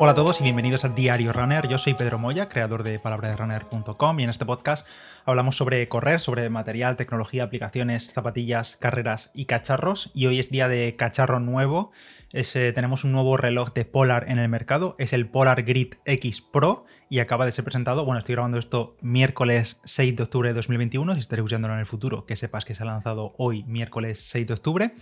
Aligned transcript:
Hola 0.00 0.10
a 0.10 0.14
todos 0.16 0.40
y 0.40 0.42
bienvenidos 0.42 0.84
a 0.84 0.88
Diario 0.88 1.32
Runner. 1.32 1.68
Yo 1.68 1.78
soy 1.78 1.94
Pedro 1.94 2.18
Moya, 2.18 2.48
creador 2.48 2.82
de 2.82 2.98
palabraderunner.com 2.98 4.18
y 4.18 4.24
en 4.24 4.30
este 4.30 4.44
podcast 4.44 4.88
hablamos 5.24 5.56
sobre 5.56 5.88
correr, 5.88 6.18
sobre 6.18 6.50
material, 6.50 6.96
tecnología, 6.96 7.44
aplicaciones, 7.44 8.12
zapatillas, 8.12 8.74
carreras 8.76 9.30
y 9.34 9.44
cacharros. 9.44 10.10
Y 10.12 10.26
hoy 10.26 10.40
es 10.40 10.50
día 10.50 10.66
de 10.66 10.94
cacharro 10.98 11.38
nuevo. 11.38 11.92
Eh, 12.32 12.72
tenemos 12.74 13.04
un 13.04 13.12
nuevo 13.12 13.36
reloj 13.36 13.72
de 13.72 13.84
Polar 13.84 14.28
en 14.28 14.40
el 14.40 14.48
mercado. 14.48 14.96
Es 14.98 15.12
el 15.12 15.28
Polar 15.28 15.62
Grid 15.62 15.94
X 16.04 16.40
Pro 16.40 16.86
y 17.08 17.20
acaba 17.20 17.46
de 17.46 17.52
ser 17.52 17.62
presentado. 17.62 18.04
Bueno, 18.04 18.18
estoy 18.18 18.34
grabando 18.34 18.58
esto 18.58 18.96
miércoles 19.00 19.80
6 19.84 20.16
de 20.16 20.22
octubre 20.24 20.48
de 20.48 20.54
2021. 20.54 21.14
Si 21.14 21.20
estás 21.20 21.38
escuchándolo 21.38 21.74
en 21.74 21.80
el 21.80 21.86
futuro, 21.86 22.26
que 22.26 22.34
sepas 22.34 22.64
que 22.64 22.74
se 22.74 22.82
ha 22.82 22.86
lanzado 22.86 23.32
hoy, 23.38 23.62
miércoles 23.62 24.18
6 24.18 24.48
de 24.48 24.54
octubre 24.54 24.94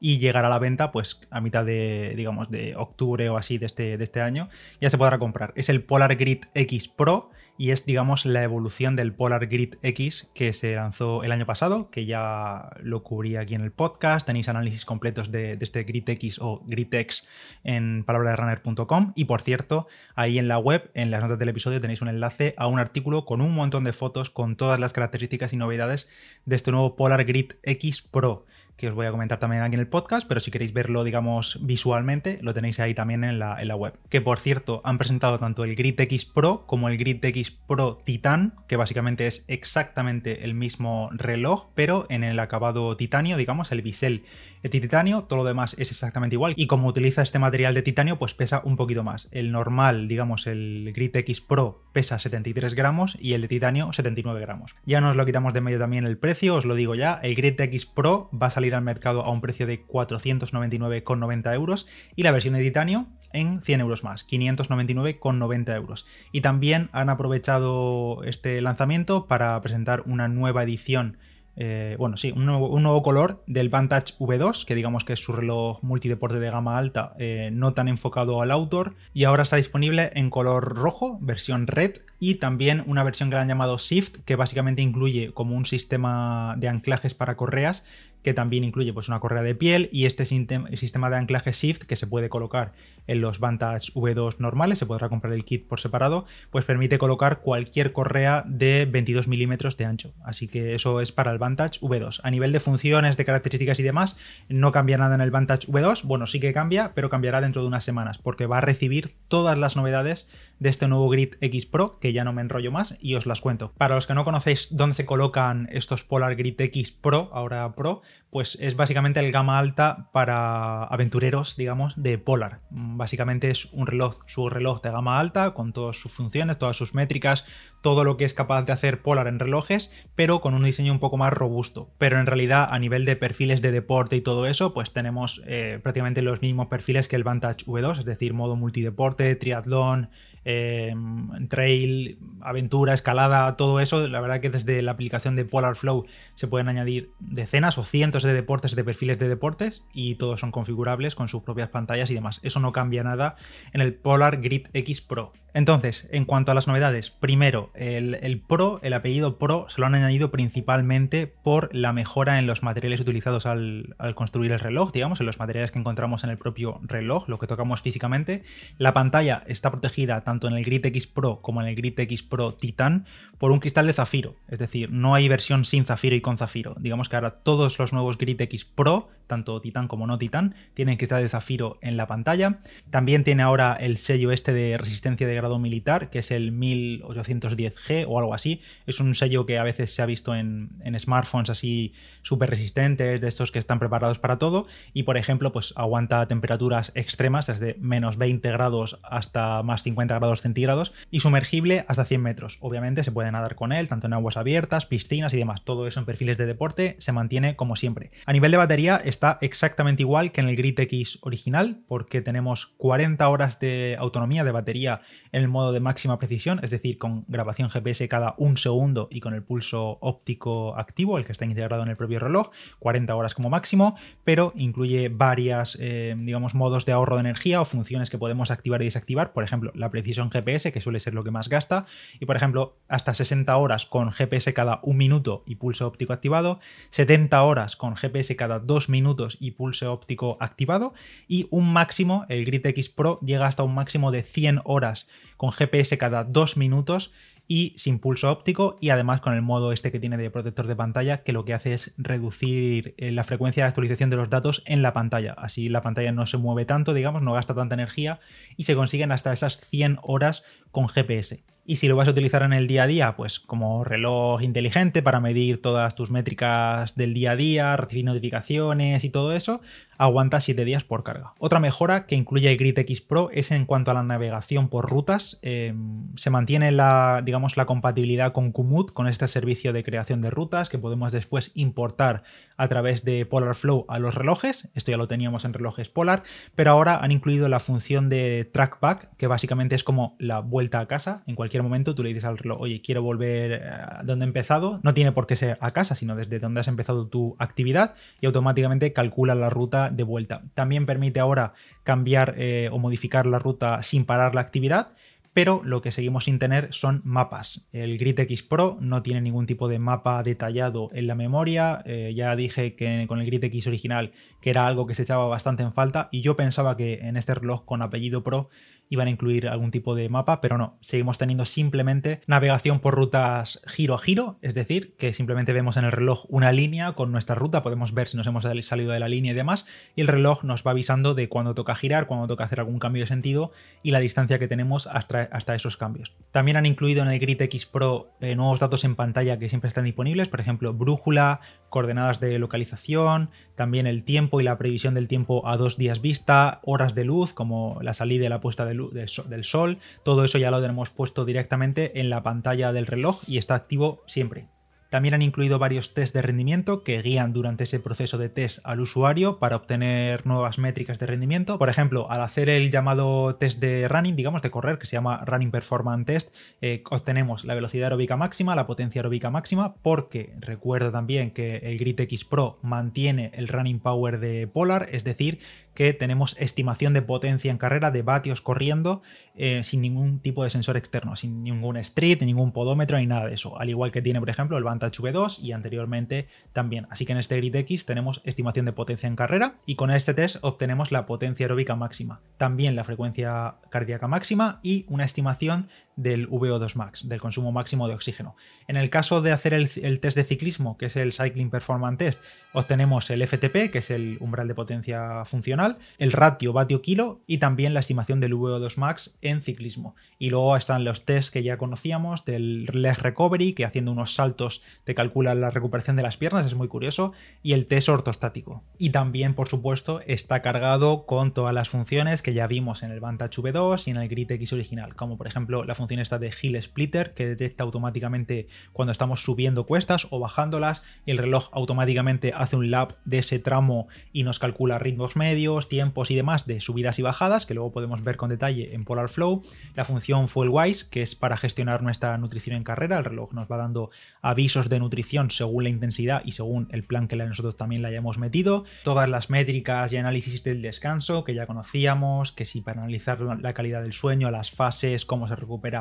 y 0.00 0.18
llegará 0.18 0.48
a 0.48 0.50
la 0.50 0.58
venta 0.58 0.92
pues 0.92 1.20
a 1.30 1.40
mitad 1.40 1.64
de, 1.64 2.14
digamos, 2.16 2.50
de 2.50 2.76
octubre 2.76 3.28
o 3.28 3.36
así 3.36 3.58
de 3.58 3.66
este, 3.66 3.96
de 3.96 4.04
este 4.04 4.20
año. 4.20 4.48
Ya 4.80 4.90
se 4.90 4.98
podrá 4.98 5.18
comprar. 5.18 5.52
Es 5.56 5.68
el 5.68 5.82
Polar 5.82 6.16
Grid 6.16 6.44
X 6.54 6.88
Pro 6.88 7.30
y 7.58 7.70
es, 7.70 7.86
digamos, 7.86 8.26
la 8.26 8.42
evolución 8.42 8.96
del 8.96 9.14
Polar 9.14 9.46
Grid 9.46 9.76
X 9.82 10.28
que 10.34 10.52
se 10.52 10.74
lanzó 10.74 11.24
el 11.24 11.32
año 11.32 11.46
pasado, 11.46 11.90
que 11.90 12.04
ya 12.04 12.70
lo 12.82 13.02
cubrí 13.02 13.36
aquí 13.36 13.54
en 13.54 13.62
el 13.62 13.72
podcast. 13.72 14.26
Tenéis 14.26 14.48
análisis 14.48 14.84
completos 14.84 15.30
de, 15.30 15.56
este 15.60 15.84
Grid 15.84 16.08
X 16.08 16.38
o 16.40 16.62
Grid 16.66 16.92
X 16.92 17.26
en 17.64 18.04
palabraderunner.com. 18.04 19.12
Y 19.16 19.24
por 19.24 19.40
cierto, 19.40 19.86
ahí 20.14 20.38
en 20.38 20.48
la 20.48 20.58
web, 20.58 20.90
en 20.94 21.10
las 21.10 21.22
notas 21.22 21.38
del 21.38 21.48
episodio, 21.48 21.80
tenéis 21.80 22.02
un 22.02 22.08
enlace 22.08 22.54
a 22.58 22.66
un 22.66 22.78
artículo 22.78 23.24
con 23.24 23.40
un 23.40 23.54
montón 23.54 23.84
de 23.84 23.92
fotos 23.92 24.28
con 24.28 24.56
todas 24.56 24.78
las 24.78 24.92
características 24.92 25.52
y 25.54 25.56
novedades 25.56 26.08
de 26.44 26.56
este 26.56 26.72
nuevo 26.72 26.94
Polar 26.94 27.24
Grid 27.24 27.52
X 27.62 28.02
Pro 28.02 28.44
que 28.76 28.88
os 28.88 28.94
voy 28.94 29.06
a 29.06 29.10
comentar 29.10 29.38
también 29.38 29.62
aquí 29.62 29.74
en 29.74 29.80
el 29.80 29.88
podcast, 29.88 30.28
pero 30.28 30.40
si 30.40 30.50
queréis 30.50 30.72
verlo, 30.72 31.04
digamos, 31.04 31.58
visualmente, 31.62 32.38
lo 32.42 32.54
tenéis 32.54 32.78
ahí 32.80 32.94
también 32.94 33.24
en 33.24 33.38
la, 33.38 33.60
en 33.60 33.68
la 33.68 33.76
web. 33.76 33.94
Que 34.08 34.20
por 34.20 34.38
cierto, 34.38 34.82
han 34.84 34.98
presentado 34.98 35.38
tanto 35.38 35.64
el 35.64 35.74
Grid 35.74 35.98
X 36.00 36.24
Pro 36.24 36.64
como 36.66 36.88
el 36.88 36.98
Grid 36.98 37.24
X 37.24 37.50
Pro 37.50 37.98
Titan, 38.04 38.54
que 38.68 38.76
básicamente 38.76 39.26
es 39.26 39.44
exactamente 39.48 40.44
el 40.44 40.54
mismo 40.54 41.08
reloj, 41.12 41.68
pero 41.74 42.06
en 42.10 42.24
el 42.24 42.38
acabado 42.38 42.96
titanio, 42.96 43.36
digamos, 43.36 43.72
el 43.72 43.82
bisel 43.82 44.24
de 44.62 44.68
titanio, 44.68 45.22
todo 45.24 45.38
lo 45.38 45.44
demás 45.44 45.76
es 45.78 45.90
exactamente 45.90 46.34
igual. 46.34 46.54
Y 46.56 46.66
como 46.66 46.88
utiliza 46.88 47.22
este 47.22 47.38
material 47.38 47.74
de 47.74 47.82
titanio, 47.82 48.18
pues 48.18 48.34
pesa 48.34 48.62
un 48.64 48.76
poquito 48.76 49.04
más. 49.04 49.28
El 49.30 49.52
normal, 49.52 50.08
digamos, 50.08 50.46
el 50.46 50.92
Grid 50.94 51.16
X 51.16 51.40
Pro 51.40 51.82
pesa 51.92 52.18
73 52.18 52.74
gramos 52.74 53.16
y 53.20 53.34
el 53.34 53.42
de 53.42 53.48
titanio 53.48 53.92
79 53.92 54.40
gramos. 54.40 54.74
Ya 54.84 55.00
nos 55.00 55.16
lo 55.16 55.24
quitamos 55.24 55.54
de 55.54 55.60
medio 55.60 55.78
también 55.78 56.04
el 56.04 56.18
precio, 56.18 56.56
os 56.56 56.64
lo 56.64 56.74
digo 56.74 56.94
ya, 56.94 57.14
el 57.22 57.34
Grid 57.34 57.60
X 57.60 57.86
Pro 57.86 58.30
va 58.30 58.48
a 58.48 58.50
salir 58.50 58.65
al 58.74 58.82
mercado 58.82 59.22
a 59.22 59.30
un 59.30 59.40
precio 59.40 59.66
de 59.66 59.86
499,90 59.86 61.54
euros 61.54 61.86
y 62.14 62.22
la 62.22 62.32
versión 62.32 62.54
de 62.54 62.62
titanio 62.62 63.06
en 63.32 63.60
100 63.60 63.80
euros 63.80 64.04
más, 64.04 64.26
599,90 64.26 65.74
euros. 65.74 66.06
Y 66.32 66.40
también 66.40 66.88
han 66.92 67.08
aprovechado 67.08 68.22
este 68.24 68.60
lanzamiento 68.60 69.26
para 69.26 69.60
presentar 69.60 70.02
una 70.06 70.28
nueva 70.28 70.62
edición 70.62 71.18
eh, 71.58 71.96
bueno, 71.98 72.18
sí, 72.18 72.32
un 72.36 72.44
nuevo, 72.44 73.02
color 73.02 73.42
del 73.46 73.70
Vantage 73.70 74.14
V2, 74.18 74.66
que 74.66 74.74
digamos 74.74 75.04
que 75.04 75.14
es 75.14 75.20
su 75.20 75.32
reloj 75.32 75.82
multideporte 75.82 76.38
de 76.38 76.50
gama 76.50 76.76
alta, 76.76 77.14
eh, 77.18 77.48
no 77.50 77.72
tan 77.72 77.88
enfocado 77.88 78.42
al 78.42 78.50
outdoor, 78.50 78.94
y 79.14 79.24
ahora 79.24 79.42
está 79.42 79.56
disponible 79.56 80.10
en 80.14 80.28
color 80.28 80.76
rojo, 80.76 81.18
versión 81.22 81.66
red, 81.66 81.96
y 82.18 82.36
también 82.36 82.82
una 82.86 83.04
versión 83.04 83.30
que 83.30 83.36
le 83.36 83.42
han 83.42 83.48
llamado 83.48 83.78
Shift, 83.78 84.18
que 84.24 84.36
básicamente 84.36 84.82
incluye 84.82 85.32
como 85.32 85.56
un 85.56 85.66
sistema 85.66 86.54
de 86.58 86.68
anclajes 86.68 87.14
para 87.14 87.36
correas 87.36 87.84
que 88.26 88.34
también 88.34 88.64
incluye 88.64 88.92
pues, 88.92 89.06
una 89.06 89.20
correa 89.20 89.44
de 89.44 89.54
piel 89.54 89.88
y 89.92 90.06
este 90.06 90.24
sistema 90.24 91.10
de 91.10 91.16
anclaje 91.16 91.52
Shift 91.52 91.84
que 91.84 91.94
se 91.94 92.08
puede 92.08 92.28
colocar 92.28 92.72
en 93.06 93.20
los 93.20 93.38
Vantage 93.38 93.92
V2 93.92 94.38
normales, 94.38 94.80
se 94.80 94.86
podrá 94.86 95.08
comprar 95.08 95.32
el 95.32 95.44
kit 95.44 95.64
por 95.64 95.78
separado, 95.78 96.26
pues 96.50 96.64
permite 96.64 96.98
colocar 96.98 97.38
cualquier 97.38 97.92
correa 97.92 98.42
de 98.44 98.84
22 98.84 99.28
milímetros 99.28 99.76
de 99.76 99.84
ancho. 99.84 100.12
Así 100.24 100.48
que 100.48 100.74
eso 100.74 101.00
es 101.00 101.12
para 101.12 101.30
el 101.30 101.38
Vantage 101.38 101.78
V2. 101.78 102.18
A 102.24 102.30
nivel 102.32 102.50
de 102.50 102.58
funciones, 102.58 103.16
de 103.16 103.24
características 103.24 103.78
y 103.78 103.84
demás, 103.84 104.16
no 104.48 104.72
cambia 104.72 104.98
nada 104.98 105.14
en 105.14 105.20
el 105.20 105.30
Vantage 105.30 105.68
V2. 105.68 106.02
Bueno, 106.02 106.26
sí 106.26 106.40
que 106.40 106.52
cambia, 106.52 106.94
pero 106.96 107.08
cambiará 107.08 107.40
dentro 107.40 107.62
de 107.62 107.68
unas 107.68 107.84
semanas, 107.84 108.18
porque 108.18 108.46
va 108.46 108.58
a 108.58 108.60
recibir 108.60 109.14
todas 109.28 109.58
las 109.58 109.76
novedades 109.76 110.26
de 110.58 110.70
este 110.70 110.88
nuevo 110.88 111.08
Grid 111.08 111.34
X 111.40 111.66
Pro, 111.66 111.98
que 111.98 112.12
ya 112.12 112.24
no 112.24 112.32
me 112.32 112.42
enrollo 112.42 112.72
más 112.72 112.96
y 113.00 113.14
os 113.14 113.26
las 113.26 113.40
cuento. 113.40 113.72
Para 113.76 113.94
los 113.94 114.06
que 114.06 114.14
no 114.14 114.24
conocéis 114.24 114.68
dónde 114.70 114.94
se 114.94 115.06
colocan 115.06 115.68
estos 115.70 116.04
Polar 116.04 116.36
Grid 116.36 116.60
X 116.60 116.92
Pro, 116.92 117.30
ahora 117.32 117.74
Pro, 117.74 118.02
pues 118.36 118.58
es 118.60 118.76
básicamente 118.76 119.18
el 119.18 119.32
gama 119.32 119.58
alta 119.58 120.10
para 120.12 120.84
aventureros, 120.84 121.56
digamos, 121.56 121.94
de 121.96 122.18
Polar. 122.18 122.60
Básicamente 122.68 123.48
es 123.48 123.64
un 123.72 123.86
reloj, 123.86 124.18
su 124.26 124.50
reloj 124.50 124.82
de 124.82 124.90
gama 124.90 125.18
alta, 125.18 125.54
con 125.54 125.72
todas 125.72 125.96
sus 125.96 126.12
funciones, 126.12 126.58
todas 126.58 126.76
sus 126.76 126.92
métricas, 126.92 127.46
todo 127.80 128.04
lo 128.04 128.18
que 128.18 128.26
es 128.26 128.34
capaz 128.34 128.66
de 128.66 128.74
hacer 128.74 129.00
Polar 129.00 129.26
en 129.26 129.38
relojes, 129.38 129.90
pero 130.16 130.42
con 130.42 130.52
un 130.52 130.64
diseño 130.64 130.92
un 130.92 130.98
poco 130.98 131.16
más 131.16 131.32
robusto. 131.32 131.94
Pero 131.96 132.20
en 132.20 132.26
realidad, 132.26 132.68
a 132.70 132.78
nivel 132.78 133.06
de 133.06 133.16
perfiles 133.16 133.62
de 133.62 133.72
deporte 133.72 134.16
y 134.16 134.20
todo 134.20 134.46
eso, 134.46 134.74
pues 134.74 134.92
tenemos 134.92 135.40
eh, 135.46 135.80
prácticamente 135.82 136.20
los 136.20 136.42
mismos 136.42 136.66
perfiles 136.66 137.08
que 137.08 137.16
el 137.16 137.24
Vantage 137.24 137.64
V2, 137.64 138.00
es 138.00 138.04
decir, 138.04 138.34
modo 138.34 138.54
multideporte, 138.54 139.34
triatlón, 139.36 140.10
Em, 140.48 141.48
trail, 141.48 142.20
aventura, 142.40 142.94
escalada, 142.94 143.56
todo 143.56 143.80
eso. 143.80 144.06
La 144.06 144.20
verdad 144.20 144.40
que 144.40 144.48
desde 144.48 144.80
la 144.80 144.92
aplicación 144.92 145.34
de 145.34 145.44
Polar 145.44 145.74
Flow 145.74 146.06
se 146.36 146.46
pueden 146.46 146.68
añadir 146.68 147.10
decenas 147.18 147.78
o 147.78 147.84
cientos 147.84 148.22
de 148.22 148.32
deportes 148.32 148.76
de 148.76 148.84
perfiles 148.84 149.18
de 149.18 149.28
deportes 149.28 149.82
y 149.92 150.14
todos 150.14 150.38
son 150.38 150.52
configurables 150.52 151.16
con 151.16 151.26
sus 151.26 151.42
propias 151.42 151.70
pantallas 151.70 152.12
y 152.12 152.14
demás. 152.14 152.38
Eso 152.44 152.60
no 152.60 152.70
cambia 152.70 153.02
nada 153.02 153.34
en 153.72 153.80
el 153.80 153.94
Polar 153.94 154.40
Grid 154.40 154.68
X 154.72 155.00
Pro. 155.00 155.32
Entonces, 155.56 156.06
en 156.10 156.26
cuanto 156.26 156.52
a 156.52 156.54
las 156.54 156.66
novedades, 156.66 157.08
primero, 157.08 157.70
el, 157.72 158.42
Pro, 158.46 158.78
el 158.82 158.92
apellido 158.92 159.38
Pro, 159.38 159.64
se 159.70 159.80
lo 159.80 159.86
han 159.86 159.94
añadido 159.94 160.30
principalmente 160.30 161.26
por 161.26 161.74
la 161.74 161.94
mejora 161.94 162.38
en 162.38 162.46
los 162.46 162.62
materiales 162.62 163.00
utilizados 163.00 163.46
al, 163.46 163.96
construir 164.16 164.52
el 164.52 164.60
reloj, 164.60 164.92
digamos, 164.92 165.20
en 165.20 165.24
los 165.24 165.38
materiales 165.38 165.70
que 165.70 165.78
encontramos 165.78 166.24
en 166.24 166.28
el 166.28 166.36
propio 166.36 166.78
reloj, 166.82 167.26
lo 167.26 167.38
que 167.38 167.46
tocamos 167.46 167.80
físicamente. 167.80 168.44
La 168.76 168.92
pantalla 168.92 169.44
está 169.46 169.70
protegida 169.70 170.24
tanto 170.24 170.46
en 170.46 170.52
el 170.52 170.62
Grid 170.62 170.84
X 170.84 171.06
Pro 171.06 171.40
como 171.40 171.62
en 171.62 171.68
el 171.68 171.74
Grid 171.74 171.98
X 172.00 172.22
Pro 172.22 172.52
Titan 172.52 173.06
por 173.38 173.50
un 173.50 173.58
cristal 173.58 173.86
de 173.86 173.94
zafiro, 173.94 174.36
es 174.48 174.58
decir, 174.58 174.90
no 174.92 175.14
hay 175.14 175.26
versión 175.26 175.64
sin 175.64 175.86
zafiro 175.86 176.14
y 176.16 176.20
con 176.20 176.36
zafiro. 176.36 176.76
Digamos 176.78 177.08
que 177.08 177.16
ahora 177.16 177.30
todos 177.30 177.78
los 177.78 177.94
nuevos 177.94 178.18
Grid 178.18 178.42
X 178.42 178.66
Pro, 178.66 179.08
tanto 179.26 179.60
Titan 179.60 179.88
como 179.88 180.06
no 180.06 180.18
Titan, 180.18 180.54
tienen 180.74 180.96
cristal 180.96 181.22
de 181.22 181.28
zafiro 181.28 181.78
en 181.80 181.96
la 181.96 182.06
pantalla. 182.06 182.60
También 182.90 183.24
tiene 183.24 183.42
ahora 183.42 183.74
el 183.74 183.96
sello 183.96 184.32
este 184.32 184.52
de 184.52 184.78
resistencia 184.78 185.26
de 185.26 185.36
militar, 185.58 186.10
que 186.10 186.18
es 186.18 186.30
el 186.30 186.52
1810G 186.52 188.04
o 188.08 188.18
algo 188.18 188.34
así. 188.34 188.60
Es 188.86 189.00
un 189.00 189.14
sello 189.14 189.46
que 189.46 189.58
a 189.58 189.62
veces 189.62 189.94
se 189.94 190.02
ha 190.02 190.06
visto 190.06 190.34
en, 190.34 190.70
smartphones 190.98 191.50
así 191.50 191.92
súper 192.22 192.50
resistentes, 192.50 193.20
de 193.20 193.28
estos 193.28 193.52
que 193.52 193.58
están 193.58 193.78
preparados 193.78 194.18
para 194.18 194.38
todo. 194.38 194.66
Y 194.92 195.04
por 195.04 195.16
ejemplo, 195.16 195.52
pues 195.52 195.72
aguanta 195.76 196.26
temperaturas 196.26 196.92
extremas, 196.94 197.46
desde 197.46 197.76
menos 197.78 198.16
20 198.16 198.50
grados 198.50 198.98
hasta 199.02 199.62
más 199.62 199.82
50 199.82 200.18
grados 200.18 200.40
centígrados, 200.40 200.92
y 201.10 201.20
sumergible 201.20 201.84
hasta 201.88 202.04
100 202.04 202.22
metros. 202.22 202.58
Obviamente 202.60 203.04
se 203.04 203.12
puede 203.12 203.30
nadar 203.30 203.54
con 203.54 203.72
él, 203.72 203.88
tanto 203.88 204.06
en 204.06 204.14
aguas 204.14 204.36
abiertas, 204.36 204.86
piscinas 204.86 205.32
y 205.34 205.38
demás. 205.38 205.62
Todo 205.62 205.86
eso 205.86 206.00
en 206.00 206.06
perfiles 206.06 206.38
de 206.38 206.46
deporte 206.46 206.96
se 206.98 207.12
mantiene 207.12 207.56
como 207.56 207.76
siempre. 207.76 208.10
A 208.24 208.32
nivel 208.32 208.50
de 208.50 208.56
batería 208.56 209.00
está 209.16 209.38
exactamente 209.40 210.02
igual 210.02 210.30
que 210.30 210.42
en 210.42 210.48
el 210.48 210.56
Grid 210.56 210.78
X 210.78 211.18
original, 211.22 211.80
porque 211.88 212.20
tenemos 212.20 212.66
40 212.76 213.26
horas 213.26 213.58
de 213.58 213.96
autonomía 213.98 214.44
de 214.44 214.52
batería 214.52 215.00
en 215.32 215.42
el 215.42 215.48
modo 215.48 215.72
de 215.72 215.80
máxima 215.80 216.18
precisión, 216.18 216.60
es 216.62 216.70
decir, 216.70 216.98
con 216.98 217.24
grabación 217.26 217.70
GPS 217.70 218.08
cada 218.08 218.34
un 218.36 218.58
segundo 218.58 219.08
y 219.10 219.20
con 219.20 219.32
el 219.32 219.42
pulso 219.42 219.98
óptico 220.02 220.76
activo, 220.76 221.16
el 221.16 221.24
que 221.24 221.32
está 221.32 221.46
integrado 221.46 221.82
en 221.82 221.88
el 221.88 221.96
propio 221.96 222.20
reloj, 222.20 222.50
40 222.78 223.16
horas 223.16 223.32
como 223.32 223.48
máximo, 223.48 223.96
pero 224.22 224.52
incluye 224.54 225.08
varias, 225.08 225.78
eh, 225.80 226.14
digamos, 226.18 226.54
modos 226.54 226.84
de 226.84 226.92
ahorro 226.92 227.16
de 227.16 227.20
energía 227.20 227.62
o 227.62 227.64
funciones 227.64 228.10
que 228.10 228.18
podemos 228.18 228.50
activar 228.50 228.82
y 228.82 228.84
desactivar, 228.84 229.32
por 229.32 229.44
ejemplo, 229.44 229.72
la 229.74 229.90
precisión 229.90 230.30
GPS, 230.30 230.72
que 230.72 230.82
suele 230.82 231.00
ser 231.00 231.14
lo 231.14 231.24
que 231.24 231.30
más 231.30 231.48
gasta, 231.48 231.86
y 232.20 232.26
por 232.26 232.36
ejemplo, 232.36 232.76
hasta 232.86 233.14
60 233.14 233.56
horas 233.56 233.86
con 233.86 234.12
GPS 234.12 234.52
cada 234.52 234.80
un 234.82 234.98
minuto 234.98 235.42
y 235.46 235.54
pulso 235.54 235.86
óptico 235.86 236.12
activado, 236.12 236.60
70 236.90 237.42
horas 237.42 237.76
con 237.76 237.96
GPS 237.96 238.36
cada 238.36 238.58
dos 238.58 238.90
minutos 238.90 239.05
y 239.38 239.52
pulso 239.52 239.92
óptico 239.92 240.36
activado, 240.40 240.94
y 241.28 241.46
un 241.50 241.72
máximo, 241.72 242.26
el 242.28 242.44
Grid 242.44 242.66
X 242.66 242.88
Pro 242.88 243.20
llega 243.20 243.46
hasta 243.46 243.62
un 243.62 243.74
máximo 243.74 244.10
de 244.10 244.22
100 244.22 244.62
horas 244.64 245.08
con 245.36 245.52
GPS 245.52 245.98
cada 245.98 246.24
dos 246.24 246.56
minutos 246.56 247.12
y 247.48 247.74
sin 247.76 247.98
pulso 247.98 248.30
óptico 248.30 248.76
y 248.80 248.90
además 248.90 249.20
con 249.20 249.34
el 249.34 249.42
modo 249.42 249.72
este 249.72 249.92
que 249.92 250.00
tiene 250.00 250.16
de 250.16 250.30
protector 250.30 250.66
de 250.66 250.76
pantalla 250.76 251.22
que 251.22 251.32
lo 251.32 251.44
que 251.44 251.54
hace 251.54 251.74
es 251.74 251.94
reducir 251.96 252.94
eh, 252.98 253.12
la 253.12 253.24
frecuencia 253.24 253.64
de 253.64 253.68
actualización 253.68 254.10
de 254.10 254.16
los 254.16 254.30
datos 254.30 254.62
en 254.66 254.82
la 254.82 254.92
pantalla. 254.92 255.32
Así 255.32 255.68
la 255.68 255.82
pantalla 255.82 256.12
no 256.12 256.26
se 256.26 256.36
mueve 256.36 256.64
tanto, 256.64 256.94
digamos, 256.94 257.22
no 257.22 257.32
gasta 257.32 257.54
tanta 257.54 257.74
energía 257.74 258.20
y 258.56 258.64
se 258.64 258.74
consiguen 258.74 259.12
hasta 259.12 259.32
esas 259.32 259.60
100 259.60 259.98
horas 260.02 260.42
con 260.70 260.88
GPS. 260.88 261.44
Y 261.68 261.76
si 261.76 261.88
lo 261.88 261.96
vas 261.96 262.06
a 262.06 262.12
utilizar 262.12 262.44
en 262.44 262.52
el 262.52 262.68
día 262.68 262.84
a 262.84 262.86
día, 262.86 263.16
pues 263.16 263.40
como 263.40 263.82
reloj 263.82 264.40
inteligente 264.42 265.02
para 265.02 265.18
medir 265.18 265.60
todas 265.60 265.96
tus 265.96 266.12
métricas 266.12 266.94
del 266.94 267.12
día 267.12 267.32
a 267.32 267.36
día, 267.36 267.76
recibir 267.76 268.04
notificaciones 268.04 269.02
y 269.02 269.10
todo 269.10 269.32
eso, 269.32 269.60
aguanta 269.98 270.40
7 270.40 270.64
días 270.64 270.84
por 270.84 271.04
carga. 271.04 271.34
Otra 271.38 271.60
mejora 271.60 272.06
que 272.06 272.14
incluye 272.14 272.50
el 272.50 272.56
Grid 272.56 272.78
X 272.78 273.00
Pro 273.00 273.30
es 273.32 273.50
en 273.50 273.66
cuanto 273.66 273.90
a 273.90 273.94
la 273.94 274.02
navegación 274.02 274.68
por 274.68 274.88
rutas. 274.88 275.38
Em, 275.42 276.14
se 276.16 276.30
mantiene 276.30 276.72
la, 276.72 277.22
digamos, 277.24 277.56
la 277.56 277.66
compatibilidad 277.66 278.32
con 278.32 278.52
Komoot, 278.52 278.92
con 278.92 279.08
este 279.08 279.28
servicio 279.28 279.72
de 279.72 279.84
creación 279.84 280.22
de 280.22 280.30
rutas 280.30 280.68
que 280.68 280.78
podemos 280.78 281.12
después 281.12 281.52
importar 281.54 282.22
a 282.56 282.68
través 282.68 283.04
de 283.04 283.26
Polar 283.26 283.54
Flow 283.54 283.84
a 283.88 283.98
los 283.98 284.14
relojes. 284.14 284.68
Esto 284.74 284.90
ya 284.90 284.96
lo 284.96 285.08
teníamos 285.08 285.44
en 285.44 285.52
relojes 285.52 285.88
Polar, 285.88 286.22
pero 286.54 286.70
ahora 286.70 286.98
han 286.98 287.12
incluido 287.12 287.48
la 287.48 287.60
función 287.60 288.08
de 288.08 288.48
trackback, 288.52 289.16
que 289.16 289.26
básicamente 289.26 289.74
es 289.74 289.84
como 289.84 290.16
la 290.18 290.40
vuelta 290.40 290.80
a 290.80 290.86
casa. 290.86 291.22
En 291.26 291.34
cualquier 291.34 291.62
momento 291.62 291.94
tú 291.94 292.02
le 292.02 292.10
dices 292.10 292.24
al 292.24 292.38
reloj, 292.38 292.60
oye, 292.60 292.82
quiero 292.82 293.02
volver 293.02 293.62
a 293.64 294.02
donde 294.04 294.24
he 294.24 294.28
empezado. 294.28 294.80
No 294.82 294.94
tiene 294.94 295.12
por 295.12 295.26
qué 295.26 295.36
ser 295.36 295.58
a 295.60 295.72
casa, 295.72 295.94
sino 295.94 296.16
desde 296.16 296.38
donde 296.38 296.60
has 296.60 296.68
empezado 296.68 297.08
tu 297.08 297.36
actividad 297.38 297.94
y 298.20 298.26
automáticamente 298.26 298.92
calcula 298.92 299.34
la 299.34 299.50
ruta 299.50 299.90
de 299.90 300.02
vuelta. 300.02 300.42
También 300.54 300.86
permite 300.86 301.20
ahora 301.20 301.54
cambiar 301.84 302.34
eh, 302.36 302.68
o 302.72 302.78
modificar 302.78 303.26
la 303.26 303.38
ruta 303.38 303.82
sin 303.82 304.04
parar 304.04 304.34
la 304.34 304.40
actividad 304.40 304.92
pero 305.36 305.60
lo 305.62 305.82
que 305.82 305.92
seguimos 305.92 306.24
sin 306.24 306.38
tener 306.38 306.68
son 306.72 307.02
mapas. 307.04 307.66
El 307.70 307.98
Grid 307.98 308.18
X 308.20 308.42
Pro 308.42 308.78
no 308.80 309.02
tiene 309.02 309.20
ningún 309.20 309.44
tipo 309.44 309.68
de 309.68 309.78
mapa 309.78 310.22
detallado 310.22 310.88
en 310.94 311.06
la 311.06 311.14
memoria. 311.14 311.82
Eh, 311.84 312.14
ya 312.16 312.34
dije 312.36 312.74
que 312.74 313.04
con 313.06 313.20
el 313.20 313.26
Grid 313.26 313.44
X 313.44 313.66
original 313.66 314.12
que 314.40 314.48
era 314.48 314.66
algo 314.66 314.86
que 314.86 314.94
se 314.94 315.02
echaba 315.02 315.26
bastante 315.26 315.62
en 315.62 315.74
falta 315.74 316.08
y 316.10 316.22
yo 316.22 316.36
pensaba 316.36 316.74
que 316.78 317.00
en 317.02 317.18
este 317.18 317.34
reloj 317.34 317.66
con 317.66 317.82
apellido 317.82 318.24
Pro 318.24 318.48
iban 318.88 319.08
a 319.08 319.10
incluir 319.10 319.48
algún 319.48 319.70
tipo 319.70 319.94
de 319.94 320.08
mapa, 320.08 320.40
pero 320.40 320.58
no, 320.58 320.78
seguimos 320.80 321.18
teniendo 321.18 321.44
simplemente 321.44 322.20
navegación 322.26 322.80
por 322.80 322.94
rutas 322.94 323.60
giro 323.66 323.94
a 323.94 323.98
giro, 323.98 324.38
es 324.42 324.54
decir, 324.54 324.94
que 324.96 325.12
simplemente 325.12 325.52
vemos 325.52 325.76
en 325.76 325.84
el 325.84 325.92
reloj 325.92 326.24
una 326.28 326.52
línea 326.52 326.92
con 326.92 327.12
nuestra 327.12 327.34
ruta, 327.34 327.62
podemos 327.62 327.94
ver 327.94 328.08
si 328.08 328.16
nos 328.16 328.26
hemos 328.26 328.44
salido 328.62 328.92
de 328.92 329.00
la 329.00 329.08
línea 329.08 329.32
y 329.32 329.34
demás, 329.34 329.66
y 329.94 330.00
el 330.00 330.08
reloj 330.08 330.44
nos 330.44 330.64
va 330.64 330.72
avisando 330.72 331.14
de 331.14 331.28
cuándo 331.28 331.54
toca 331.54 331.74
girar, 331.74 332.06
cuándo 332.06 332.26
toca 332.26 332.44
hacer 332.44 332.60
algún 332.60 332.78
cambio 332.78 333.02
de 333.02 333.06
sentido 333.06 333.52
y 333.82 333.90
la 333.90 334.00
distancia 334.00 334.38
que 334.38 334.48
tenemos 334.48 334.86
hasta, 334.86 335.54
esos 335.54 335.76
cambios. 335.76 336.12
También 336.30 336.56
han 336.56 336.66
incluido 336.66 337.02
en 337.02 337.08
el 337.08 337.18
Grid 337.18 337.40
X 337.42 337.66
Pro 337.66 338.10
eh, 338.20 338.34
nuevos 338.36 338.60
datos 338.60 338.84
en 338.84 338.94
pantalla 338.94 339.38
que 339.38 339.48
siempre 339.48 339.68
están 339.68 339.84
disponibles, 339.84 340.28
por 340.28 340.40
ejemplo, 340.40 340.72
brújula, 340.74 341.40
coordenadas 341.68 342.20
de 342.20 342.38
localización, 342.38 343.30
también 343.54 343.86
el 343.86 344.04
tiempo 344.04 344.40
y 344.40 344.44
la 344.44 344.58
previsión 344.58 344.94
del 344.94 345.08
tiempo 345.08 345.46
a 345.46 345.56
dos 345.56 345.76
días 345.76 346.00
vista, 346.00 346.60
horas 346.64 346.94
de 346.94 347.04
luz, 347.04 347.32
como 347.32 347.78
la 347.82 347.94
salida 347.94 348.26
y 348.26 348.28
la 348.28 348.40
puesta 348.40 348.64
de 348.64 348.74
del 348.76 349.44
sol, 349.44 349.78
todo 350.04 350.24
eso 350.24 350.38
ya 350.38 350.50
lo 350.50 350.60
tenemos 350.60 350.90
puesto 350.90 351.24
directamente 351.24 352.00
en 352.00 352.10
la 352.10 352.22
pantalla 352.22 352.72
del 352.72 352.86
reloj 352.86 353.22
y 353.26 353.38
está 353.38 353.54
activo 353.54 354.02
siempre. 354.06 354.48
También 354.90 355.14
han 355.14 355.22
incluido 355.22 355.58
varios 355.58 355.94
test 355.94 356.14
de 356.14 356.22
rendimiento 356.22 356.84
que 356.84 357.02
guían 357.02 357.32
durante 357.32 357.64
ese 357.64 357.80
proceso 357.80 358.18
de 358.18 358.28
test 358.28 358.60
al 358.62 358.80
usuario 358.80 359.38
para 359.38 359.56
obtener 359.56 360.24
nuevas 360.26 360.58
métricas 360.58 360.98
de 360.98 361.06
rendimiento. 361.06 361.58
Por 361.58 361.68
ejemplo, 361.68 362.10
al 362.10 362.22
hacer 362.22 362.48
el 362.48 362.70
llamado 362.70 363.34
test 363.34 363.58
de 363.58 363.88
running, 363.88 364.14
digamos 364.14 364.42
de 364.42 364.50
correr, 364.50 364.78
que 364.78 364.86
se 364.86 364.96
llama 364.96 365.24
Running 365.24 365.50
Performance 365.50 366.06
Test, 366.06 366.34
eh, 366.60 366.82
obtenemos 366.88 367.44
la 367.44 367.54
velocidad 367.54 367.86
aeróbica 367.86 368.16
máxima, 368.16 368.54
la 368.54 368.66
potencia 368.66 369.00
aeróbica 369.00 369.30
máxima, 369.30 369.74
porque 369.82 370.34
recuerda 370.38 370.92
también 370.92 371.32
que 371.32 371.56
el 371.56 371.78
Grid 371.78 372.00
X 372.00 372.24
Pro 372.24 372.58
mantiene 372.62 373.32
el 373.34 373.48
running 373.48 373.80
power 373.80 374.20
de 374.20 374.46
Polar, 374.46 374.88
es 374.92 375.02
decir, 375.02 375.40
que 375.76 375.92
tenemos 375.92 376.34
estimación 376.40 376.92
de 376.92 377.02
potencia 377.02 377.52
en 377.52 377.58
carrera 377.58 377.92
de 377.92 378.02
vatios 378.02 378.40
corriendo 378.40 379.02
eh, 379.36 379.62
sin 379.62 379.82
ningún 379.82 380.18
tipo 380.18 380.42
de 380.42 380.50
sensor 380.50 380.76
externo, 380.76 381.14
sin 381.14 381.44
ningún 381.44 381.76
street, 381.76 382.22
ningún 382.22 382.50
podómetro 382.50 382.98
ni 382.98 383.06
nada 383.06 383.26
de 383.26 383.34
eso. 383.34 383.60
Al 383.60 383.70
igual 383.70 383.92
que 383.92 384.02
tiene, 384.02 384.18
por 384.18 384.30
ejemplo, 384.30 384.58
el 384.58 384.64
Vantage 384.64 385.00
V2 385.00 385.38
y 385.40 385.52
anteriormente 385.52 386.26
también. 386.52 386.88
Así 386.90 387.06
que 387.06 387.12
en 387.12 387.18
este 387.18 387.36
Grid 387.36 387.54
X 387.54 387.86
tenemos 387.86 388.22
estimación 388.24 388.66
de 388.66 388.72
potencia 388.72 389.06
en 389.06 389.14
carrera 389.14 389.56
y 389.66 389.76
con 389.76 389.90
este 389.92 390.14
test 390.14 390.38
obtenemos 390.40 390.90
la 390.90 391.06
potencia 391.06 391.44
aeróbica 391.44 391.76
máxima, 391.76 392.20
también 392.38 392.74
la 392.74 392.82
frecuencia 392.82 393.56
cardíaca 393.70 394.08
máxima 394.08 394.58
y 394.62 394.86
una 394.88 395.04
estimación 395.04 395.68
del 395.96 396.28
VO2 396.28 396.74
max, 396.76 397.08
del 397.08 397.20
consumo 397.20 397.52
máximo 397.52 397.88
de 397.88 397.94
oxígeno. 397.94 398.36
En 398.68 398.76
el 398.76 398.90
caso 398.90 399.22
de 399.22 399.32
hacer 399.32 399.54
el, 399.54 399.68
test 400.00 400.16
de 400.16 400.24
ciclismo, 400.24 400.76
que 400.76 400.86
es 400.86 400.96
el 400.96 401.12
Cycling 401.12 401.50
Performance 401.50 401.98
Test, 401.98 402.20
obtenemos 402.52 403.10
el 403.10 403.26
FTP, 403.26 403.70
que 403.70 403.78
es 403.78 403.90
el 403.90 404.18
umbral 404.20 404.46
de 404.46 404.54
potencia 404.54 405.24
funcional, 405.24 405.78
el 405.98 406.12
ratio 406.12 406.52
vatio-kilo 406.52 407.20
y 407.26 407.38
también 407.38 407.72
la 407.72 407.80
estimación 407.80 408.20
del 408.20 408.34
VO2 408.34 408.76
max 408.76 409.16
en 409.22 409.42
ciclismo. 409.42 409.94
Y 410.18 410.30
luego 410.30 410.56
están 410.56 410.84
los 410.84 411.04
tests 411.04 411.30
que 411.30 411.42
ya 411.42 411.56
conocíamos 411.56 412.24
del 412.24 412.64
leg 412.64 412.98
recovery, 412.98 413.54
que 413.54 413.64
haciendo 413.64 413.92
unos 413.92 414.14
saltos 414.14 414.62
te 414.84 414.94
calcula 414.94 415.34
la 415.34 415.50
recuperación 415.50 415.96
de 415.96 416.02
las 416.02 416.18
piernas, 416.18 416.44
es 416.44 416.54
muy 416.54 416.68
curioso, 416.68 417.12
y 417.42 417.54
el 417.54 417.66
test 417.66 417.88
ortostático. 417.88 418.62
Y 418.78 418.90
también, 418.90 419.34
por 419.34 419.48
supuesto, 419.48 420.00
está 420.06 420.42
cargado 420.42 421.06
con 421.06 421.32
todas 421.32 421.54
las 421.54 421.70
funciones 421.70 422.20
que 422.20 422.34
ya 422.34 422.46
vimos 422.46 422.82
en 422.82 422.90
el 422.90 423.00
Vantage 423.00 423.40
V2 423.40 423.86
y 423.86 423.90
en 423.90 423.96
el 423.96 424.08
Grid 424.08 424.30
X 424.30 424.52
original, 424.52 424.94
como 424.94 425.16
por 425.16 425.26
ejemplo 425.26 425.64
la 425.64 425.74
función 425.74 425.85
función 425.86 426.00
esta 426.00 426.18
de 426.18 426.34
Hill 426.42 426.60
Splitter 426.60 427.14
que 427.14 427.26
detecta 427.26 427.62
automáticamente 427.62 428.48
cuando 428.72 428.90
estamos 428.90 429.22
subiendo 429.22 429.66
cuestas 429.66 430.08
o 430.10 430.18
bajándolas 430.18 430.82
el 431.06 431.18
reloj 431.18 431.48
automáticamente 431.52 432.32
hace 432.34 432.56
un 432.56 432.72
lap 432.72 432.94
de 433.04 433.18
ese 433.18 433.38
tramo 433.38 433.86
y 434.12 434.24
nos 434.24 434.40
calcula 434.40 434.80
ritmos 434.80 435.14
medios, 435.14 435.68
tiempos 435.68 436.10
y 436.10 436.16
demás 436.16 436.44
de 436.44 436.58
subidas 436.58 436.98
y 436.98 437.02
bajadas 437.02 437.46
que 437.46 437.54
luego 437.54 437.70
podemos 437.70 438.02
ver 438.02 438.16
con 438.16 438.30
detalle 438.30 438.74
en 438.74 438.84
Polar 438.84 439.08
Flow. 439.08 439.42
La 439.76 439.84
función 439.84 440.28
Fuel 440.28 440.48
Wise 440.48 440.88
que 440.90 441.02
es 441.02 441.14
para 441.14 441.36
gestionar 441.36 441.84
nuestra 441.84 442.18
nutrición 442.18 442.56
en 442.56 442.64
carrera. 442.64 442.98
El 442.98 443.04
reloj 443.04 443.32
nos 443.32 443.46
va 443.46 443.56
dando 443.56 443.90
avisos 444.22 444.68
de 444.68 444.80
nutrición 444.80 445.30
según 445.30 445.62
la 445.62 445.70
intensidad 445.70 446.22
y 446.24 446.32
según 446.32 446.66
el 446.72 446.82
plan 446.82 447.06
que 447.06 447.16
nosotros 447.16 447.56
también 447.56 447.82
le 447.82 447.88
hayamos 447.88 448.18
metido. 448.18 448.64
Todas 448.82 449.08
las 449.08 449.30
métricas 449.30 449.92
y 449.92 449.98
análisis 449.98 450.42
del 450.42 450.62
descanso 450.62 451.22
que 451.22 451.34
ya 451.34 451.46
conocíamos, 451.46 452.32
que 452.32 452.44
si 452.44 452.60
para 452.60 452.80
analizar 452.80 453.20
la 453.20 453.54
calidad 453.54 453.82
del 453.82 453.92
sueño, 453.92 454.30
las 454.32 454.50
fases, 454.50 455.04
cómo 455.04 455.28
se 455.28 455.36
recupera 455.36 455.75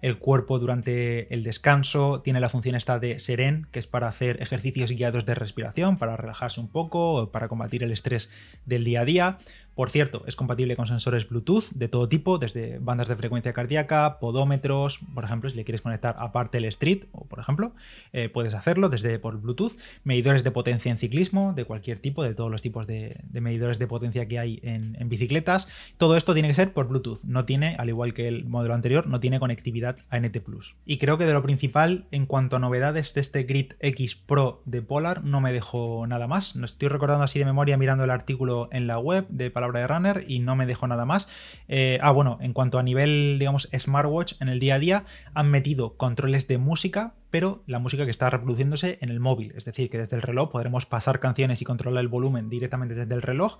el 0.00 0.18
cuerpo 0.18 0.58
durante 0.58 1.32
el 1.34 1.42
descanso. 1.42 2.20
Tiene 2.22 2.40
la 2.40 2.48
función 2.48 2.74
esta 2.74 2.98
de 2.98 3.18
Seren, 3.18 3.66
que 3.72 3.78
es 3.78 3.86
para 3.86 4.08
hacer 4.08 4.40
ejercicios 4.42 4.90
guiados 4.90 5.26
de 5.26 5.34
respiración, 5.34 5.98
para 5.98 6.16
relajarse 6.16 6.60
un 6.60 6.68
poco, 6.68 7.30
para 7.32 7.48
combatir 7.48 7.82
el 7.82 7.92
estrés 7.92 8.30
del 8.64 8.84
día 8.84 9.00
a 9.00 9.04
día. 9.04 9.38
Por 9.78 9.90
cierto, 9.90 10.24
es 10.26 10.34
compatible 10.34 10.74
con 10.74 10.88
sensores 10.88 11.28
Bluetooth 11.28 11.70
de 11.72 11.86
todo 11.86 12.08
tipo, 12.08 12.38
desde 12.38 12.80
bandas 12.80 13.06
de 13.06 13.14
frecuencia 13.14 13.52
cardíaca, 13.52 14.18
podómetros, 14.18 14.98
por 15.14 15.22
ejemplo, 15.22 15.48
si 15.48 15.54
le 15.54 15.62
quieres 15.62 15.82
conectar 15.82 16.16
aparte 16.18 16.58
el 16.58 16.64
Street, 16.64 17.04
o 17.12 17.26
por 17.26 17.38
ejemplo, 17.38 17.76
eh, 18.12 18.28
puedes 18.28 18.54
hacerlo 18.54 18.88
desde 18.88 19.20
por 19.20 19.40
Bluetooth, 19.40 19.76
medidores 20.02 20.42
de 20.42 20.50
potencia 20.50 20.90
en 20.90 20.98
ciclismo, 20.98 21.52
de 21.52 21.64
cualquier 21.64 22.00
tipo, 22.00 22.24
de 22.24 22.34
todos 22.34 22.50
los 22.50 22.60
tipos 22.60 22.88
de, 22.88 23.20
medidores 23.30 23.78
de 23.78 23.86
potencia 23.86 24.26
que 24.26 24.40
hay 24.40 24.58
en, 24.64 24.96
bicicletas. 25.08 25.68
Todo 25.96 26.16
esto 26.16 26.32
tiene 26.32 26.48
que 26.48 26.54
ser 26.54 26.72
por 26.72 26.88
Bluetooth, 26.88 27.22
no 27.22 27.44
tiene, 27.44 27.76
al 27.78 27.88
igual 27.88 28.14
que 28.14 28.26
el 28.26 28.46
modelo 28.46 28.74
anterior, 28.74 29.06
no 29.06 29.20
tiene 29.20 29.38
conectividad 29.38 29.98
ANT 30.10 30.36
Plus. 30.40 30.74
Y 30.86 30.98
creo 30.98 31.18
que 31.18 31.24
de 31.24 31.34
lo 31.34 31.42
principal, 31.44 32.08
en 32.10 32.26
cuanto 32.26 32.56
a 32.56 32.58
novedades 32.58 33.14
de 33.14 33.20
este 33.20 33.44
Grid 33.44 33.74
X 33.78 34.16
Pro 34.16 34.60
de 34.64 34.82
Polar, 34.82 35.22
no 35.22 35.40
me 35.40 35.52
dejo 35.52 36.04
nada 36.08 36.26
más. 36.26 36.56
No 36.56 36.64
estoy 36.64 36.88
recordando 36.88 37.22
así 37.22 37.38
de 37.38 37.44
memoria 37.44 37.76
mirando 37.76 38.02
el 38.02 38.10
artículo 38.10 38.68
en 38.72 38.88
la 38.88 38.98
web 38.98 39.28
de 39.28 39.52
De 39.72 39.86
Runner 39.86 40.24
y 40.26 40.38
no 40.40 40.56
me 40.56 40.66
dejo 40.66 40.86
nada 40.86 41.04
más. 41.06 41.28
Eh, 41.68 41.98
ah, 42.02 42.10
bueno, 42.10 42.38
en 42.40 42.52
cuanto 42.52 42.78
a 42.78 42.82
nivel, 42.82 43.36
digamos, 43.38 43.68
smartwatch, 43.76 44.34
en 44.40 44.48
el 44.48 44.60
día 44.60 44.76
a 44.76 44.78
día 44.78 45.04
han 45.34 45.50
metido 45.50 45.96
controles 45.96 46.48
de 46.48 46.58
música, 46.58 47.14
pero 47.30 47.62
la 47.66 47.78
música 47.78 48.04
que 48.04 48.10
está 48.10 48.30
reproduciéndose 48.30 48.98
en 49.00 49.10
el 49.10 49.20
móvil. 49.20 49.52
Es 49.56 49.64
decir, 49.64 49.90
que 49.90 49.98
desde 49.98 50.16
el 50.16 50.22
reloj 50.22 50.50
podremos 50.50 50.86
pasar 50.86 51.20
canciones 51.20 51.60
y 51.62 51.64
controlar 51.64 52.00
el 52.00 52.08
volumen 52.08 52.48
directamente 52.48 52.94
desde 52.94 53.14
el 53.14 53.22
reloj, 53.22 53.58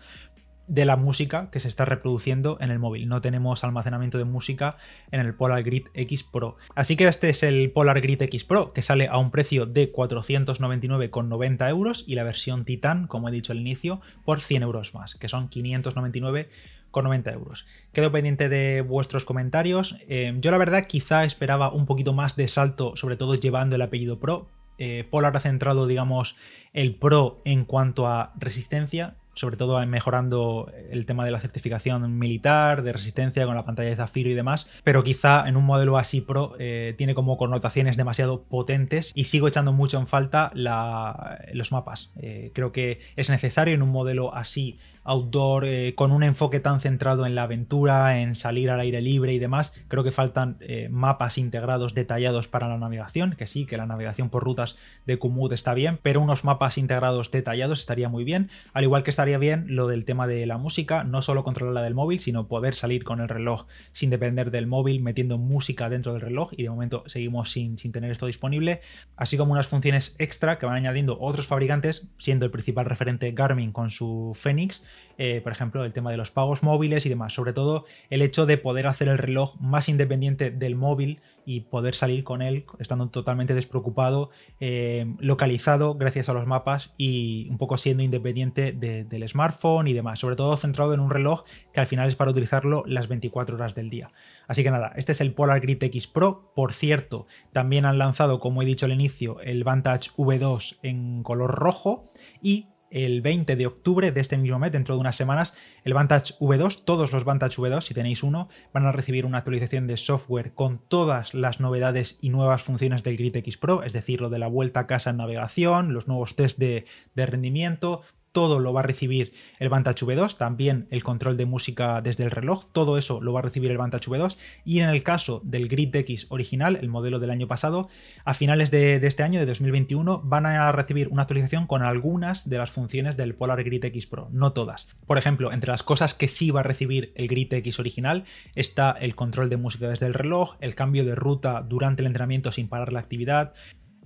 de 0.69 0.85
la 0.85 0.97
música 0.97 1.51
que 1.51 1.61
se 1.61 1.69
está 1.69 1.85
reproduciendo 1.85 2.59
en 2.61 2.71
el 2.71 2.79
móvil. 2.79 3.09
No 3.09 3.21
tenemos 3.21 3.65
almacenamiento 3.65 4.19
de 4.19 4.25
música 4.25 4.77
en 5.11 5.21
el 5.21 5.35
Polar 5.35 5.63
Grid 5.63 5.87
X 5.95 6.23
Pro. 6.23 6.57
Así 6.75 6.97
que 6.97 7.07
este 7.07 7.31
es 7.31 7.43
el 7.43 7.71
Polar 7.71 8.01
Grid 8.01 8.23
X 8.23 8.45
Pro, 8.45 8.73
que 8.73 8.83
sale 8.83 9.09
a 9.09 9.19
un 9.19 9.31
precio 9.31 9.67
de 9.67 9.93
499,90 9.93 11.69
euros 11.71 12.05
y 12.07 12.15
la 12.15 12.25
versión 12.25 12.65
Titan, 12.65 13.07
como 13.07 13.29
he 13.29 13.33
dicho 13.33 13.53
al 13.53 13.61
inicio, 13.61 14.01
por 14.25 14.41
100 14.41 14.63
euros 14.63 14.95
más, 14.95 15.15
que 15.15 15.29
son 15.29 15.49
599,90 15.49 17.33
euros. 17.33 17.67
Quedo 17.93 18.13
pendiente 18.13 18.49
de 18.49 18.83
vuestros 18.83 19.25
comentarios. 19.25 19.97
Eh, 20.09 20.37
yo 20.41 20.51
la 20.51 20.59
verdad 20.59 20.87
quizá 20.87 21.25
esperaba 21.25 21.73
un 21.73 21.87
poquito 21.87 22.13
más 22.13 22.37
de 22.37 22.47
salto, 22.49 22.95
sobre 22.97 23.17
todo 23.17 23.35
llevando 23.35 23.77
el 23.77 23.83
apellido 23.83 24.21
Pro. 24.21 24.49
Eh, 24.77 25.05
Polar 25.11 25.37
ha 25.37 25.41
centrado, 25.41 25.87
digamos, 25.87 26.37
el 26.73 26.95
Pro 26.95 27.41
en 27.45 27.65
cuanto 27.65 28.07
a 28.07 28.33
resistencia 28.39 29.17
sobre 29.38 29.57
todo 29.57 29.85
mejorando 29.87 30.71
el 30.90 31.07
tema 31.07 31.25
de 31.25 31.30
la 31.30 31.40
certificación 31.40 32.18
militar, 32.18 32.83
de 32.83 32.92
resistencia 32.92 33.47
con 33.47 33.54
la 33.54 33.64
pantalla 33.64 33.88
de 33.90 33.97
zafiro 33.97 34.28
y 34.28 34.35
demás, 34.35 34.66
pero 34.85 35.04
quizá 35.04 35.49
en 35.49 35.57
un 35.57 35.64
modelo 35.64 35.97
así 35.97 36.21
Pro 36.21 36.54
eh, 36.59 36.95
tiene 36.99 37.14
como 37.14 37.37
connotaciones 37.37 37.97
demasiado 37.97 38.42
potentes 38.42 39.12
y 39.14 39.25
sigo 39.25 39.49
echando 39.49 39.73
mucho 39.73 39.99
en 39.99 40.07
falta 40.07 40.50
los 40.54 41.73
mapas. 41.73 42.11
Eh, 42.16 42.50
creo 42.54 42.73
que 42.73 43.00
es 43.16 43.30
necesario 43.30 43.75
en 43.75 43.83
un 43.83 43.90
modelo 43.90 44.35
así 44.35 44.78
outdoor 45.09 45.65
eh, 45.65 45.95
con 45.95 46.12
un 46.12 46.23
enfoque 46.23 46.61
tan 46.61 46.81
centrado 46.81 47.25
en 47.27 47.35
la 47.35 47.45
aventura, 47.45 48.21
en 48.21 48.35
salir 48.35 48.71
al 48.71 48.81
aire 48.81 49.00
libre 49.00 49.33
y 49.33 49.38
demás. 49.38 49.73
Creo 49.88 50.05
que 50.05 50.11
faltan 50.11 50.59
eh, 50.61 50.88
mapas 50.91 51.38
integrados 51.38 51.95
detallados 51.95 52.47
para 52.47 52.69
la 52.69 52.77
navegación, 52.77 53.35
que 53.37 53.47
sí, 53.47 53.65
que 53.65 53.79
la 53.79 53.87
navegación 53.87 54.29
por 54.29 54.45
rutas 54.45 54.77
de 55.07 55.19
Komoot 55.19 55.53
está 55.53 55.73
bien, 55.73 55.99
pero 56.03 56.21
unos 56.21 56.45
mapas 56.45 56.77
integrados 56.77 57.31
detallados 57.31 57.81
estaría 57.81 58.11
muy 58.11 58.25
bien. 58.25 58.50
Al 58.75 58.85
igual 58.85 59.03
que 59.03 59.11
estaría 59.11 59.38
bien 59.38 59.65
lo 59.69 59.87
del 59.87 60.05
tema 60.05 60.27
de 60.27 60.45
la 60.45 60.59
música, 60.59 61.05
no 61.05 61.23
solo 61.23 61.43
controlarla 61.43 61.83
del 61.83 61.95
móvil, 61.95 62.21
sino 62.21 62.47
poder 62.47 62.75
salir 62.75 63.03
con 63.03 63.21
el 63.21 63.29
reloj 63.29 63.67
sin 63.93 64.11
depender 64.11 64.50
del 64.50 64.67
móvil, 64.67 65.00
metiendo 65.00 65.38
música 65.38 65.88
dentro 65.88 66.12
del 66.12 66.21
reloj 66.21 66.50
y 66.53 66.65
de 66.65 66.71
momento 66.71 67.05
seguimos 67.07 67.50
sin, 67.50 67.79
sin 67.79 67.93
tener 67.93 68.11
esto 68.11 68.27
disponible, 68.27 68.83
así 69.17 69.38
como 69.38 69.53
unas 69.53 69.69
funciones 69.69 70.15
extra 70.19 70.59
que 70.59 70.67
van 70.67 70.77
añadiendo 70.77 71.19
otros 71.19 71.47
fabricantes, 71.47 72.09
siendo 72.19 72.45
el 72.45 72.50
principal 72.50 72.85
referente 72.85 73.33
Garmin 73.33 73.73
con 73.73 73.91
su 73.91 74.33
Fenix, 74.35 74.83
eh, 75.19 75.40
por 75.43 75.52
ejemplo, 75.52 75.85
el 75.85 75.93
tema 75.93 76.11
de 76.11 76.17
los 76.17 76.31
pagos 76.31 76.62
móviles 76.62 77.05
y 77.05 77.09
demás. 77.09 77.33
Sobre 77.35 77.52
todo 77.52 77.85
el 78.09 78.23
hecho 78.23 78.47
de 78.47 78.57
poder 78.57 78.87
hacer 78.87 79.09
el 79.09 79.19
reloj 79.19 79.57
más 79.61 79.88
independiente 79.88 80.50
del 80.50 80.76
móvil 80.76 81.21
y 81.45 81.61
poder 81.61 81.95
salir 81.95 82.25
con 82.25 82.43
él 82.43 82.67
estando 82.78 83.09
totalmente 83.09 83.55
despreocupado, 83.55 84.31
eh, 84.61 85.07
localizado 85.19 85.95
gracias 85.95 86.28
a 86.28 86.35
los 86.35 86.47
mapas 86.47 86.93
y 86.99 87.49
un 87.50 87.59
poco 87.59 87.78
siendo 87.78 88.02
independiente 88.02 88.73
del 88.73 89.28
smartphone 89.28 89.88
y 89.88 89.93
demás. 89.93 90.19
Sobre 90.21 90.37
todo 90.37 90.57
centrado 90.57 90.95
en 90.95 91.00
un 91.00 91.11
reloj 91.11 91.45
que 91.73 91.81
al 91.81 91.87
final 91.87 92.07
es 92.07 92.17
para 92.17 92.31
utilizarlo 92.31 92.85
las 92.87 93.09
24 93.09 93.57
horas 93.57 93.75
del 93.75 93.90
día. 93.90 94.12
Así 94.47 94.62
que 94.62 94.71
nada, 94.71 94.93
este 94.97 95.12
es 95.12 95.21
el 95.21 95.33
Polar 95.33 95.61
Grid 95.61 95.83
X 95.83 96.07
Pro. 96.07 96.52
Por 96.55 96.73
cierto, 96.73 97.26
también 97.52 97.87
han 97.87 97.99
lanzado, 97.99 98.40
como 98.40 98.62
he 98.62 98.67
dicho 98.67 98.87
al 98.87 98.93
inicio, 98.93 99.40
el 99.40 99.64
Vantage 99.64 100.11
V2 100.17 100.76
en 100.83 101.23
color 101.23 101.55
rojo 101.55 102.05
y 102.43 102.67
el 102.90 103.23
20 103.23 103.57
de 103.57 103.66
octubre 103.66 104.12
de 104.12 104.21
este 104.21 104.38
mismo 104.38 104.59
mes, 104.59 104.73
dentro 104.73 104.95
de 104.95 105.00
unas 105.00 105.16
semanas, 105.16 105.54
el 105.85 105.95
Vantage 105.95 106.35
V2, 106.40 106.85
todos 106.85 107.12
los 107.12 107.25
Vantage 107.25 107.57
V2, 107.57 107.80
si 107.83 107.95
tenéis 107.95 108.23
uno, 108.23 108.49
van 108.73 108.87
a 108.87 108.92
recibir 108.92 109.26
una 109.26 109.38
actualización 109.38 109.87
de 109.87 109.97
software 109.97 110.52
con 110.54 110.78
todas 110.78 111.35
las 111.35 111.61
novedades 111.61 112.18
y 112.21 112.30
nuevas 112.30 112.62
funciones 112.62 113.02
del 113.02 113.16
Grid 113.16 113.37
X 113.37 113.57
Pro, 113.57 113.83
es 113.83 113.92
decir, 113.92 114.21
lo 114.21 114.30
de 114.30 114.38
la 114.38 114.49
vuelta 114.49 114.80
a 114.80 114.87
casa 114.87 115.11
en 115.11 115.18
navegación, 115.18 115.92
los 115.92 116.09
nuevos 116.09 116.37
test 116.37 116.59
de, 116.59 116.87
de 117.14 117.26
rendimiento, 117.26 118.02
todo 118.32 118.58
lo 118.58 118.73
va 118.73 118.80
a 118.80 118.85
recibir 118.85 119.32
el 119.58 119.68
Vantage 119.68 120.04
V2, 120.04 120.37
también 120.37 120.87
el 120.90 121.02
control 121.02 121.37
de 121.37 121.47
música 121.47 122.00
desde 122.00 122.25
el 122.25 122.30
reloj, 122.30 122.66
todo 122.73 122.99
eso 122.99 123.20
lo 123.20 123.32
va 123.32 123.40
a 123.40 123.42
recibir 123.42 123.70
el 123.70 123.78
Vantage 123.78 124.11
V2 124.11 124.37
y 124.64 124.80
en 124.80 124.88
el 124.88 125.02
caso 125.02 125.40
del 125.44 125.68
Grid 125.68 125.94
X 125.94 126.26
original, 126.28 126.76
el 126.76 126.88
modelo 126.88 127.18
del 127.18 127.30
año 127.30 127.49
pasado, 127.49 127.88
a 128.25 128.35
finales 128.35 128.70
de, 128.70 128.97
este 128.97 129.23
año, 129.23 129.40
de 129.40 129.47
2021, 129.47 130.23
van 130.25 130.47
a 130.47 130.70
recibir 130.73 131.08
una 131.08 131.23
actualización 131.23 131.66
con 131.66 131.82
algunas 131.82 132.49
de 132.49 132.58
las 132.58 132.70
funciones 132.70 133.16
del 133.16 133.35
Polar 133.35 133.62
Grid 133.64 133.85
X 133.85 134.06
Pro, 134.06 134.28
no 134.32 134.52
todas. 134.52 134.88
Por 135.06 135.18
ejemplo, 135.18 135.52
entre 135.52 135.70
las 135.70 135.82
cosas 135.82 136.14
que 136.14 136.28
sí 136.28 136.50
va 136.50 136.61
a 136.61 136.64
recibir 136.64 137.12
el 137.14 137.28
Grid 137.28 137.52
X 137.52 137.78
original 137.78 138.25
está 138.54 138.92
el 138.92 139.14
control 139.14 139.49
de 139.49 139.56
música 139.56 139.88
desde 139.88 140.06
el 140.06 140.14
reloj, 140.14 140.56
el 140.61 140.75
cambio 140.75 141.04
de 141.04 141.14
ruta 141.14 141.64
durante 141.66 142.02
el 142.02 142.06
entrenamiento 142.06 142.52
sin 142.52 142.68
parar 142.68 142.92
la 142.92 143.00
actividad, 143.00 143.54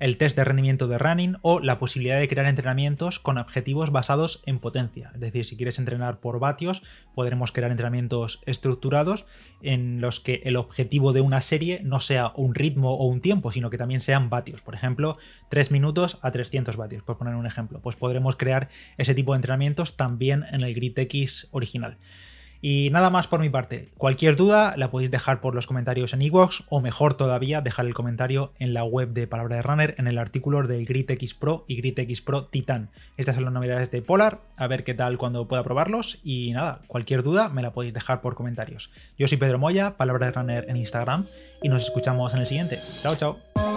el 0.02 0.16
test 0.16 0.34
de 0.36 0.42
rendimiento 0.42 0.88
de 0.88 0.98
running 0.98 1.36
o 1.42 1.60
la 1.60 1.78
posibilidad 1.78 2.18
de 2.18 2.26
crear 2.26 2.46
entrenamientos 2.46 3.20
con 3.20 3.38
objetivos 3.38 3.92
basados 3.92 4.42
en 4.46 4.58
potencia. 4.58 5.12
Es 5.14 5.20
decir, 5.20 5.44
si 5.44 5.56
quieres 5.56 5.78
entrenar 5.78 6.18
por 6.18 6.40
vatios, 6.40 6.82
podremos 7.14 7.52
crear 7.52 7.70
entrenamientos 7.70 8.40
estructurados 8.44 9.26
en 9.62 10.00
los 10.00 10.18
que 10.18 10.42
el 10.44 10.56
objetivo 10.56 11.12
de 11.12 11.20
una 11.20 11.40
serie 11.40 11.82
no 11.84 12.00
sea 12.00 12.32
un 12.34 12.56
ritmo 12.56 12.94
o 12.94 13.06
un 13.06 13.20
tiempo, 13.20 13.52
sino 13.52 13.70
que 13.70 13.78
también 13.78 14.00
sean 14.00 14.28
vatios. 14.28 14.60
Por 14.60 14.74
ejemplo, 14.74 15.18
3 15.50 15.70
minutos 15.70 16.18
a 16.20 16.32
300 16.32 16.76
vatios, 16.76 17.04
por 17.04 17.16
poner 17.16 17.36
un 17.36 17.46
ejemplo. 17.46 17.80
Pues 17.80 17.94
podremos 17.94 18.34
crear 18.34 18.70
ese 18.98 19.14
tipo 19.14 19.34
de 19.34 19.36
entrenamientos 19.36 19.96
también 19.96 20.44
en 20.50 20.62
el 20.62 20.74
Grid 20.74 20.98
X 20.98 21.46
original. 21.52 21.98
Y 22.64 22.90
nada 22.92 23.10
más 23.10 23.26
por 23.26 23.40
mi 23.40 23.50
parte. 23.50 23.88
Cualquier 23.98 24.36
duda 24.36 24.74
la 24.76 24.90
podéis 24.90 25.10
dejar 25.10 25.40
por 25.40 25.54
los 25.54 25.66
comentarios 25.66 26.14
en 26.14 26.22
iVoox 26.22 26.62
o 26.68 26.80
mejor 26.80 27.14
todavía 27.14 27.60
dejar 27.60 27.86
el 27.86 27.94
comentario 27.94 28.52
en 28.60 28.72
la 28.72 28.84
web 28.84 29.08
de 29.08 29.26
Palabra 29.26 29.56
de 29.56 29.62
Runner 29.62 29.94
en 29.98 30.06
el 30.06 30.16
artículo 30.16 30.62
del 30.62 30.86
Grid 30.86 31.10
X 31.10 31.34
Pro 31.34 31.64
y 31.66 31.76
Grid 31.76 31.98
X 31.98 32.22
Pro 32.22 32.44
Titan. 32.44 32.88
Estas 33.16 33.34
son 33.34 33.44
las 33.44 33.52
novedades 33.52 33.90
de 33.90 34.00
Polar, 34.00 34.40
a 34.56 34.68
ver 34.68 34.84
qué 34.84 34.94
tal 34.94 35.18
cuando 35.18 35.48
pueda 35.48 35.64
probarlos 35.64 36.20
y 36.22 36.52
nada, 36.52 36.82
cualquier 36.86 37.24
duda 37.24 37.48
me 37.48 37.62
la 37.62 37.72
podéis 37.72 37.94
dejar 37.94 38.20
por 38.20 38.36
comentarios. 38.36 38.90
Yo 39.18 39.26
soy 39.26 39.38
Pedro 39.38 39.58
Moya, 39.58 39.96
Palabra 39.96 40.26
de 40.26 40.32
Runner 40.32 40.64
en 40.68 40.76
Instagram 40.76 41.26
y 41.62 41.68
nos 41.68 41.82
escuchamos 41.82 42.32
en 42.32 42.40
el 42.40 42.46
siguiente. 42.46 42.78
Chao, 43.02 43.16
chao. 43.16 43.71